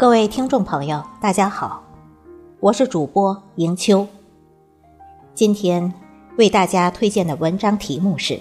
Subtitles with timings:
[0.00, 1.82] 各位听众朋友，大家好，
[2.58, 4.06] 我是主播迎秋。
[5.34, 5.92] 今天
[6.38, 8.40] 为大家推荐的文章题目是：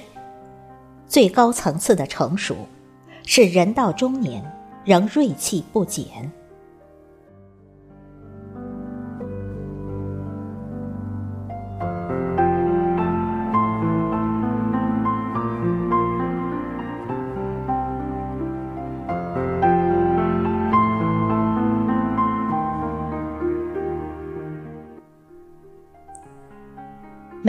[1.06, 2.56] 最高层次的成熟，
[3.26, 4.42] 是人到中年
[4.86, 6.32] 仍锐气不减。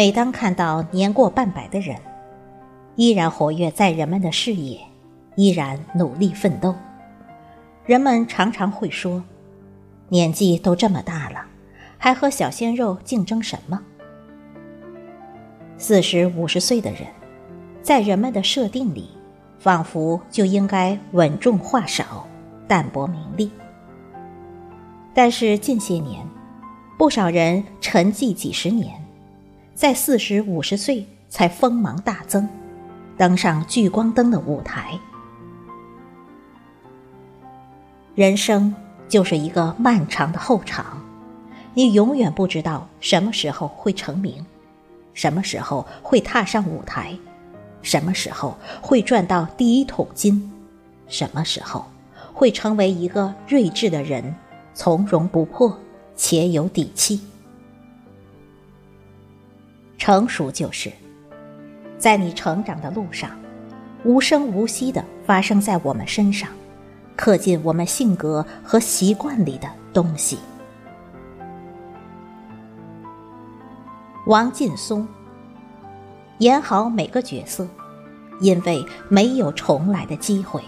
[0.00, 1.94] 每当看到年过半百的人，
[2.96, 4.80] 依然活跃在人们的视野，
[5.36, 6.74] 依然努力奋斗，
[7.84, 9.22] 人们常常会说
[10.08, 11.44] ：“年纪都这么大了，
[11.98, 13.78] 还和小鲜肉竞争什么？”
[15.76, 17.00] 四十五十岁的人，
[17.82, 19.10] 在人们的设定里，
[19.58, 22.26] 仿佛就应该稳重话少，
[22.66, 23.50] 淡泊名利。
[25.12, 26.26] 但是近些年，
[26.96, 28.98] 不少人沉寂几十年。
[29.80, 32.46] 在四十五十岁才锋芒大增，
[33.16, 35.00] 登上聚光灯的舞台。
[38.14, 38.74] 人生
[39.08, 41.02] 就是一个漫长的后场，
[41.72, 44.44] 你永远不知道什么时候会成名，
[45.14, 47.16] 什么时候会踏上舞台，
[47.80, 50.52] 什么时候会赚到第一桶金，
[51.08, 51.86] 什么时候
[52.34, 54.34] 会成为一个睿智的人，
[54.74, 55.74] 从容不迫
[56.14, 57.22] 且有底气。
[60.10, 60.90] 成熟就是，
[61.96, 63.30] 在你成长的路上，
[64.02, 66.48] 无声无息的发生在我们身上，
[67.14, 70.36] 刻进我们性格和习惯里的东西。
[74.26, 75.06] 王劲松，
[76.38, 77.64] 演好每个角色，
[78.40, 80.60] 因为没有重来的机会。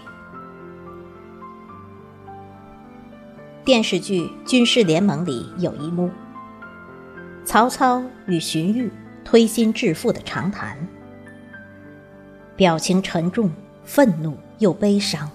[3.65, 6.09] 电视剧《军事联盟》里有一幕，
[7.43, 8.89] 曹操与荀彧。
[9.23, 10.77] 推心置腹的长谈，
[12.55, 13.49] 表情沉重、
[13.83, 15.29] 愤怒又悲伤，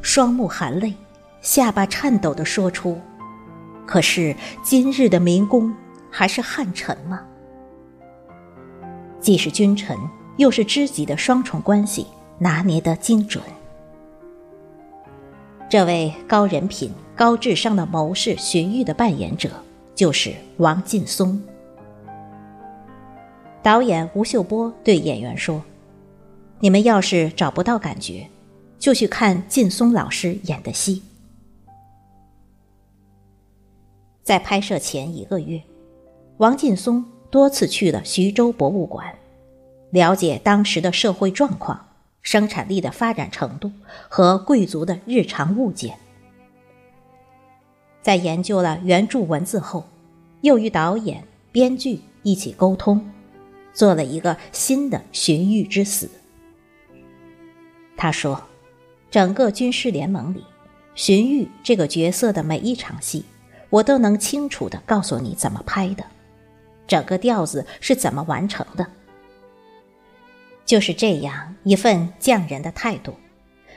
[0.00, 0.94] 双目含泪，
[1.40, 3.00] 下巴颤抖地说出
[3.86, 5.74] ：“可是今日的民工
[6.10, 7.22] 还是汉臣吗？
[9.20, 9.96] 既是君臣，
[10.36, 12.06] 又是知己的双重关系，
[12.38, 13.42] 拿捏得精准。”
[15.70, 19.50] 这位高人品、高智商的谋士荀彧的扮演者，
[19.94, 21.42] 就是王劲松。
[23.62, 25.62] 导演吴秀波对演员说
[26.58, 28.28] ：“你们要是找不到感觉，
[28.76, 31.00] 就去看劲松老师演的戏。”
[34.24, 35.62] 在拍摄前一个月，
[36.38, 39.14] 王劲松多次去了徐州博物馆，
[39.90, 41.86] 了解当时的社会状况、
[42.20, 43.70] 生产力的发展程度
[44.08, 45.96] 和贵族的日常物件。
[48.00, 49.84] 在研究了原著文字后，
[50.40, 51.22] 又与导演、
[51.52, 53.08] 编剧一起沟通。
[53.72, 56.10] 做了一个新的荀彧之死。
[57.96, 58.42] 他说
[59.10, 60.44] ：“整个军事联盟里，
[60.94, 63.24] 荀彧这个角色的每一场戏，
[63.70, 66.04] 我都能清楚的告诉你怎么拍的，
[66.86, 68.86] 整个调子是怎么完成的。
[70.64, 73.14] 就是这样一份匠人的态度，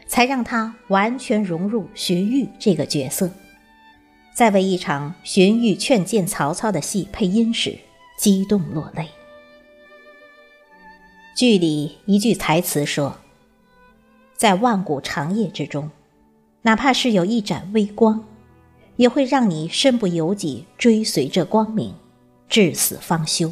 [0.08, 3.30] 才让他完全融入荀彧这个角色。
[4.34, 7.78] 在为一场荀彧劝谏曹操的戏配音时，
[8.18, 9.10] 激动落泪。”
[11.36, 13.18] 剧里一句台词说
[14.38, 15.92] ：“在万古长夜之中，
[16.62, 18.24] 哪怕是有一盏微光，
[18.96, 21.94] 也会让你身不由己追随着光明，
[22.48, 23.52] 至死方休。”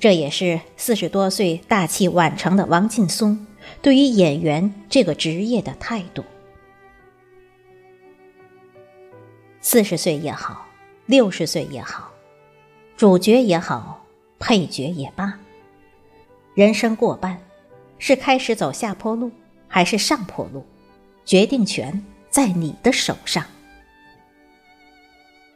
[0.00, 3.46] 这也是四十多岁大器晚成的王劲松
[3.80, 6.24] 对于演员这个职业的态度。
[9.60, 10.66] 四十岁也好，
[11.06, 12.10] 六十岁也好，
[12.96, 14.04] 主角也好，
[14.40, 15.38] 配角也罢。
[16.54, 17.36] 人生过半，
[17.98, 19.28] 是开始走下坡路，
[19.66, 20.64] 还是上坡路？
[21.24, 23.44] 决定权在你的手上。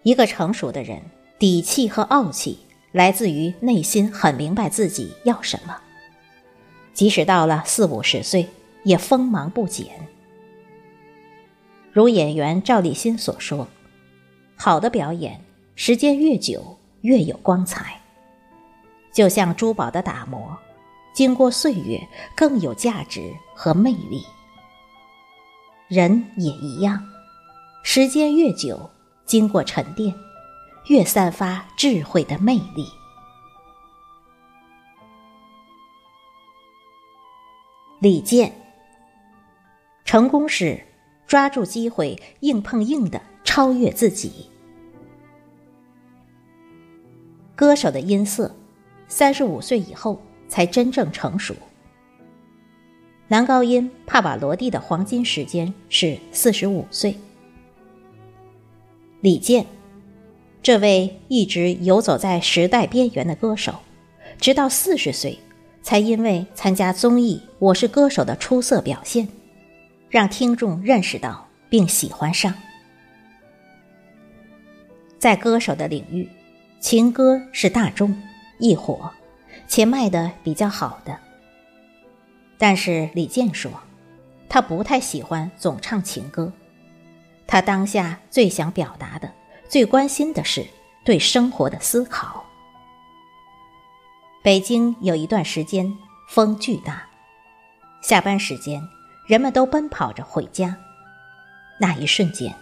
[0.02, 1.00] 一个成熟的人，
[1.38, 2.58] 底气和傲气
[2.90, 5.76] 来自于内心很明白自己要什么，
[6.92, 8.48] 即使到了四五十岁，
[8.82, 9.86] 也锋芒不减。
[11.92, 13.68] 如演员赵立新所说
[14.58, 15.40] ：“好的表演，
[15.76, 18.00] 时间越久越有光彩，
[19.12, 20.58] 就像珠宝的打磨。”
[21.18, 22.00] 经过岁月，
[22.36, 24.24] 更有价值和魅力。
[25.88, 27.02] 人也一样，
[27.82, 28.88] 时间越久，
[29.26, 30.14] 经过沉淀，
[30.86, 32.86] 越散发智慧的魅力。
[37.98, 38.54] 李健，
[40.04, 40.80] 成功是
[41.26, 44.48] 抓住机会，硬碰硬的超越自己。
[47.56, 48.54] 歌手的音色，
[49.08, 51.54] 三十五岁以后才真正成熟。
[53.28, 57.14] 男高音帕瓦罗蒂的黄金时间是四十五岁。
[59.20, 59.66] 李健，
[60.62, 63.74] 这位一直游走在时代边缘的歌手，
[64.40, 65.38] 直到四十岁，
[65.82, 69.28] 才因为参加综艺《我是歌手》的出色表现，
[70.08, 72.54] 让听众认识到并喜欢上。
[75.18, 76.28] 在歌手的领域，
[76.80, 78.16] 情歌是大众
[78.60, 79.10] 一火，
[79.68, 81.16] 且卖的比较好的。
[82.58, 83.70] 但是李健说，
[84.48, 86.52] 他不太喜欢总唱情歌，
[87.46, 89.32] 他当下最想表达的、
[89.68, 90.66] 最关心的是
[91.04, 92.44] 对生活的思考。
[94.42, 95.94] 北京有一段时间
[96.28, 97.06] 风巨大，
[98.00, 98.82] 下班时间
[99.26, 100.76] 人们都奔跑着回家，
[101.78, 102.54] 那一瞬间，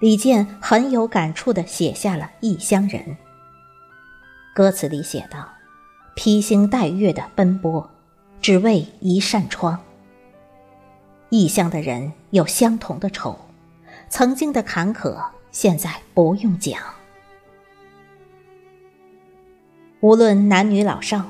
[0.00, 3.02] 李健很有感触地写下了《异乡人》。
[4.54, 5.48] 歌词里写道
[6.20, 7.88] ：“披星戴月的奔波。”
[8.42, 9.78] 只为一扇窗。
[11.28, 13.36] 异乡的人有相同的愁，
[14.08, 15.16] 曾经的坎坷，
[15.52, 16.80] 现在不用讲。
[20.00, 21.24] 无论男女老少，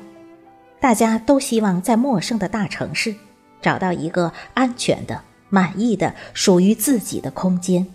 [0.80, 3.14] 大家都希望在陌生的大城市
[3.60, 7.86] 找到一个安全的、满意的、属于自己的空间。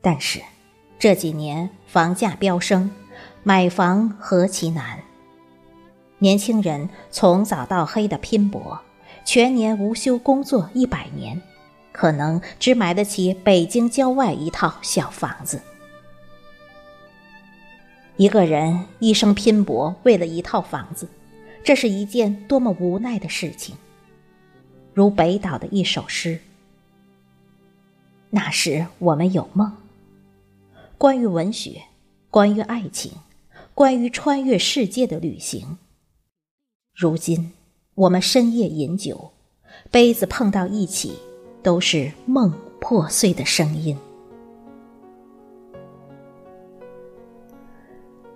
[0.00, 0.40] 但是
[0.98, 2.90] 这几年房价飙升，
[3.42, 5.00] 买房何其难。
[6.20, 8.80] 年轻人从早到黑的拼搏，
[9.24, 11.40] 全年无休工作一百年，
[11.92, 15.60] 可能只买得起北京郊外一套小房子。
[18.16, 21.08] 一个人一生拼搏，为了一套房子，
[21.62, 23.76] 这是一件多么无奈的事情。
[24.92, 26.40] 如北岛的一首诗
[28.30, 29.72] ：“那时我们有梦，
[30.98, 31.82] 关于文学，
[32.28, 33.12] 关于爱情，
[33.72, 35.78] 关于穿越世界的旅行。”
[37.00, 37.52] 如今，
[37.94, 39.30] 我们深夜饮酒，
[39.88, 41.16] 杯子碰到一起，
[41.62, 43.96] 都是梦破碎的声音。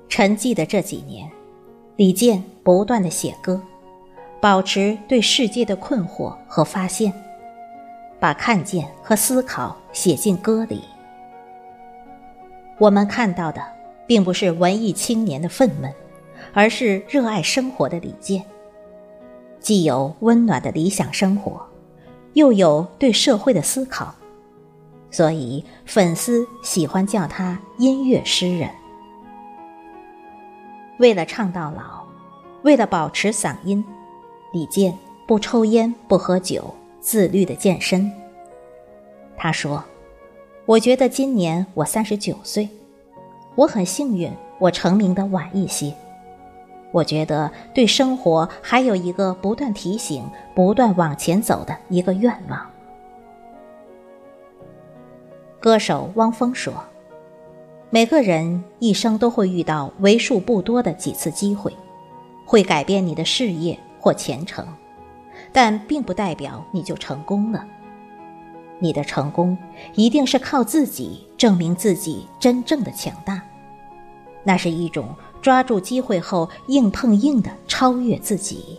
[0.08, 1.28] 沉寂的这几年，
[1.96, 3.60] 李健不断的写歌，
[4.40, 7.12] 保持对世界的困惑和发现，
[8.20, 10.82] 把看见和思考写进歌里。
[12.78, 13.60] 我们看到的，
[14.06, 15.92] 并不是文艺青年的愤懑。
[16.52, 18.44] 而是热爱生活的李健，
[19.62, 21.64] 既有温暖的理想生活，
[22.32, 24.12] 又有对社会的思考，
[25.10, 28.68] 所以粉丝喜欢叫他音乐诗人。
[30.98, 32.04] 为了唱到老，
[32.62, 33.84] 为了保持嗓音，
[34.52, 34.98] 李健
[35.28, 38.10] 不抽烟不喝酒，自律的健身。
[39.36, 39.82] 他说
[40.66, 42.68] ：“我觉得今年我三十九岁，
[43.54, 45.94] 我很幸运，我成名的晚一些。”
[46.92, 50.24] 我觉得对生活还有一个不断提醒、
[50.54, 52.70] 不断往前走的一个愿望。
[55.58, 56.74] 歌手汪峰说
[57.88, 61.72] ：“每个人一生都会遇到为数不多的几次机会，
[62.44, 64.66] 会改变你的事业或前程，
[65.50, 67.64] 但并不代表你就成功了。
[68.78, 69.56] 你的成功
[69.94, 73.40] 一定是靠自己证明自己真正的强大，
[74.44, 75.08] 那是一种。”
[75.42, 78.78] 抓住机会后，硬碰硬的超越自己。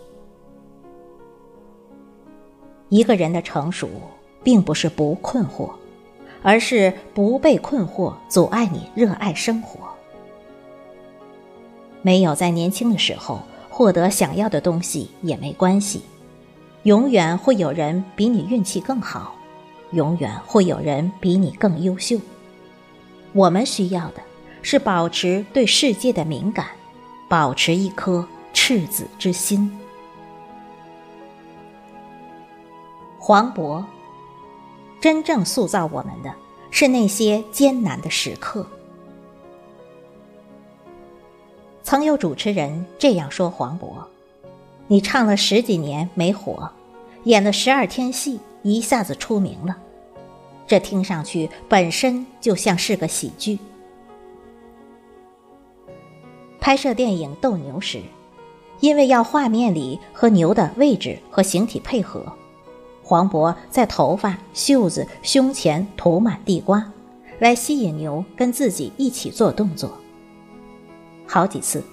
[2.90, 3.90] 一个人的成熟，
[4.44, 5.70] 并不是不困惑，
[6.42, 9.80] 而是不被困惑阻碍你热爱生活。
[12.02, 13.40] 没有在年轻的时候
[13.70, 16.02] 获得想要的东西也没关系，
[16.84, 19.36] 永远会有人比你运气更好，
[19.92, 22.18] 永远会有人比你更优秀。
[23.34, 24.22] 我们需要的。
[24.64, 26.66] 是保持对世界的敏感，
[27.30, 29.70] 保持一颗赤子之心。
[33.20, 33.84] 黄渤，
[35.00, 36.34] 真正塑造我们的
[36.72, 38.66] 是那些艰难的时刻。
[41.84, 43.94] 曾有主持人这样说黄渤
[44.88, 46.72] ：“你唱了十几年没火，
[47.26, 49.78] 演了十二天戏，一下子出名了，
[50.66, 53.60] 这听上去本身就像是个喜剧。”
[56.64, 58.02] 拍摄电影斗牛时
[58.80, 62.24] 因为要画面里和牛的位置和形体配合
[63.04, 66.90] 黄渤在头发袖子胸前涂满地瓜
[67.40, 69.92] 来吸引牛跟自己一起做动作。
[71.28, 71.84] 好几次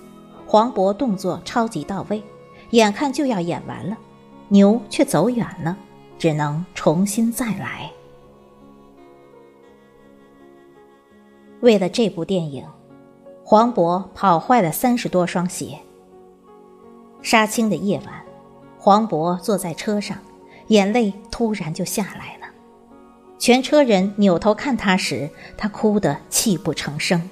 [0.47, 2.23] 黄渤动作超级到位
[2.71, 3.99] 眼看就要演完了
[4.47, 5.77] 牛却走远了
[6.17, 7.91] 只能重新再来。
[11.59, 12.65] 为了这部电影
[13.51, 15.81] 黄渤跑坏了三十多双鞋。
[17.21, 18.23] 杀青的夜晚，
[18.79, 20.17] 黄渤坐在车上，
[20.69, 22.47] 眼泪突然就下来了。
[23.41, 27.29] 全车人扭头看他时，他哭得泣不成声。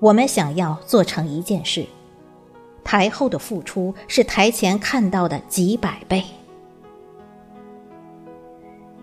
[0.00, 1.84] 我们想要做成一件事，
[2.82, 6.24] 台后的付出是台前看到的几百倍。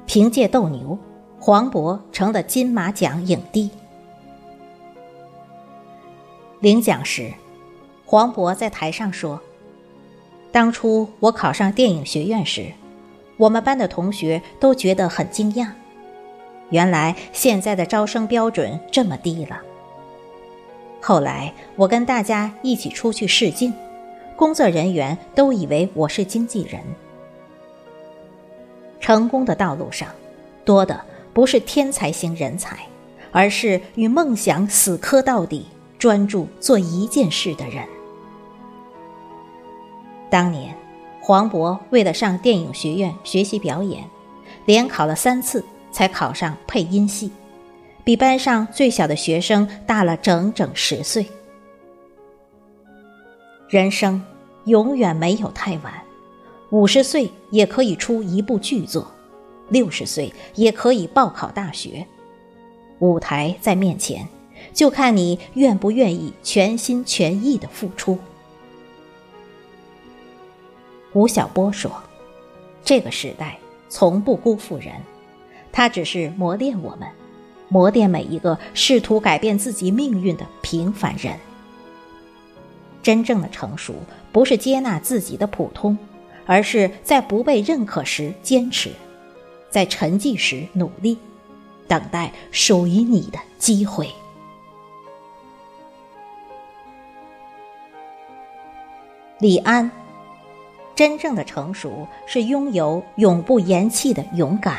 [0.08, 0.98] 凭借《斗牛》。
[1.40, 3.70] 黄渤成了金马奖影帝。
[6.62, 7.34] 领奖时，
[8.06, 9.42] 黄渤在台上说
[10.52, 12.72] ：“当初我考上电影学院时，
[13.38, 15.68] 我们班的同学都觉得很惊讶，
[16.70, 19.60] 原来现在的招生标准这么低了。
[21.02, 23.74] 后来我跟大家一起出去试镜，
[24.36, 26.80] 工作人员都以为我是经纪人。
[29.00, 30.08] 成功的道路上，
[30.64, 31.04] 多的。”
[31.34, 32.78] 不是天才型人才，
[33.32, 35.66] 而是与梦想死磕到底、
[36.02, 37.88] 专注做一件事的人。
[40.32, 40.76] 当年，
[41.22, 44.04] 黄渤为了上电影学院学习表演，
[44.66, 47.30] 连考了三次才考上配音系，
[48.04, 51.24] 比班上最小的学生大了整整十岁。
[53.70, 54.20] 人生
[54.66, 55.94] 永远没有太晚，
[56.72, 59.06] 五十岁也可以出一部巨作。
[59.70, 62.08] 六十岁也可以报考大学，
[62.98, 64.28] 舞台在面前，
[64.74, 68.18] 就看你愿不愿意全心全意的付出。
[71.14, 71.92] 吴晓波说
[72.86, 73.58] ：“这个时代
[73.90, 74.94] 从不辜负人，
[75.72, 77.08] 它只是磨练我们，
[77.68, 81.38] 磨练每一个试图改变自己命运的平凡人。
[83.04, 83.96] 真正的成熟，
[84.32, 85.98] 不是接纳自己的普通，
[86.46, 88.92] 而是在不被认可时坚持。”
[89.70, 91.18] 在沉寂时努力，
[91.88, 94.10] 等待属于你的机会。
[99.42, 99.90] 李安，
[100.94, 104.78] 真正的成熟是拥有永不言弃的勇敢。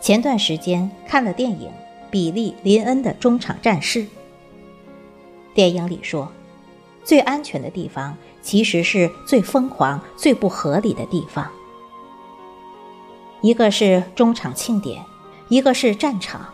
[0.00, 1.68] 前段时间看了电影
[2.08, 4.02] 《比利·林恩的中场战事》，
[5.54, 6.30] 电影里说，
[7.02, 8.16] 最安全的地方。
[8.40, 11.50] 其实是最疯狂、最不合理的地方。
[13.40, 15.02] 一个是中场庆典，
[15.48, 16.52] 一个是战场。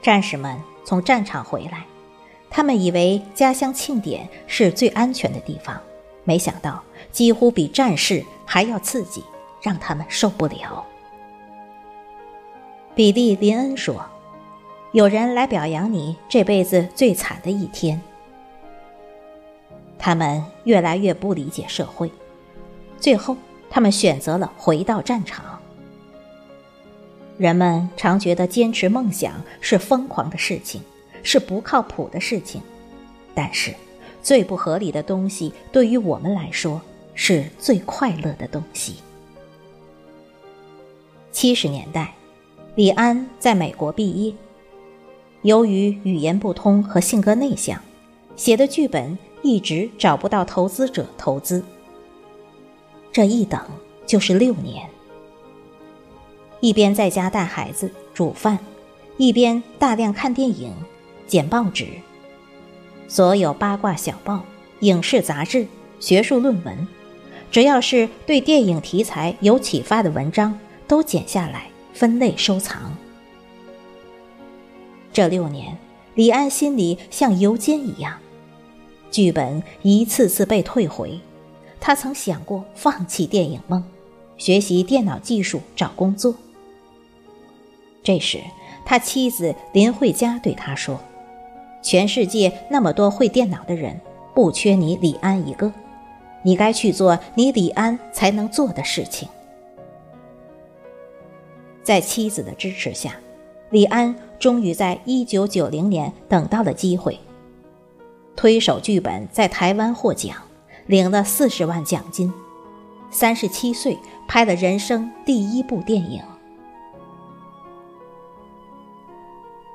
[0.00, 1.84] 战士们从战场回来，
[2.54, 5.80] 他们以为家乡庆典是最安全的地方，
[6.22, 9.24] 没想到几乎比战事还要刺激，
[9.62, 10.84] 让他们受不了。
[12.94, 14.04] 比利·林恩说
[14.92, 17.98] ：“有人来表扬你这辈子最惨的一天。”
[19.98, 22.12] 他们越来越不理解社会，
[23.00, 23.34] 最后
[23.70, 25.58] 他们选择了回到战场。
[27.38, 29.32] 人们常觉得坚持梦想
[29.62, 30.82] 是疯狂的事情，
[31.22, 32.60] 是不靠谱的事情，
[33.34, 33.74] 但是
[34.22, 36.80] 最不合理的东西对于我们来说
[37.14, 38.96] 是最快乐的东西。
[41.30, 42.14] 七十年代，
[42.74, 44.34] 李安在美国毕业，
[45.42, 47.80] 由于语言不通和性格内向，
[48.36, 49.18] 写的剧本。
[49.44, 51.64] 一直找不到投资者投资，
[53.10, 53.60] 这一等
[54.06, 54.88] 就是六年。
[56.60, 58.56] 一边在家带孩子、煮饭，
[59.16, 60.72] 一边大量看电影、
[61.32, 61.86] 剪报纸，
[63.08, 64.44] 所有八卦小报、
[64.80, 65.66] 影视杂志、
[65.98, 66.86] 学术论文，
[67.50, 72.94] 只要是对电影题材有启发的文章，都剪下来分类收藏。
[75.10, 75.74] 这六年，
[76.16, 78.18] 李安心里像油煎一样。
[79.10, 81.18] 剧本一次次被退回，
[81.80, 83.82] 他曾想过放弃电影梦，
[84.36, 86.34] 学习电脑技术找工作。
[88.02, 88.38] 这时，
[88.84, 91.00] 他妻子林慧嘉对他说
[91.82, 94.00] ：“全世界那么多会电脑的人，
[94.34, 95.70] 不缺你李安一个，
[96.42, 99.28] 你该去做你李安才能做的事情。”
[101.82, 103.16] 在妻子的支持下，
[103.70, 107.18] 李安终于在一九九零年等到了机会。
[108.36, 110.36] 推手剧本在台湾获奖，
[110.86, 112.32] 领了四十万奖金。
[113.10, 116.22] 三十七岁拍了人生第一部电影。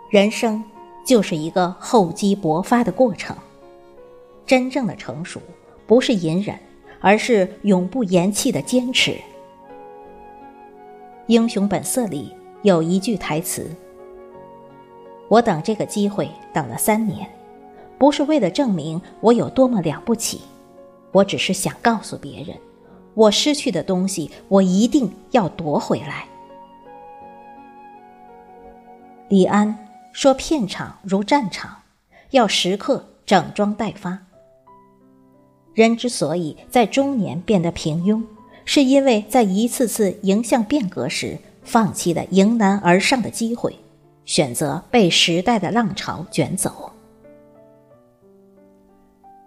[0.10, 0.64] 人生
[1.08, 3.34] 就是一个厚积薄发的过程。
[4.46, 5.40] 真正的成熟
[5.88, 6.60] 不是隐忍，
[7.00, 9.12] 而是永不言弃的坚持。
[11.28, 13.70] 《英雄本色》里有一句台词
[15.30, 17.26] ：“我等这个机会等了三年。”
[17.98, 20.42] 不是为了证明我有多么了不起，
[21.12, 22.56] 我只是想告诉别人，
[23.16, 26.28] 我失去的东西，我一定要夺回来。
[29.30, 29.87] 李安
[30.18, 31.84] 说：“片场如战场，
[32.32, 34.18] 要时刻整装待发。”
[35.76, 38.24] 人之所以在中年变得平庸，
[38.66, 43.78] 是因为在一次次迎向变革时，放弃了迎难而上的机会，
[44.26, 46.92] 选择被时代的浪潮卷走。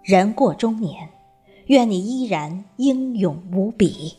[0.05, 1.09] 人过中年，
[1.65, 4.15] 愿你依然英勇无比。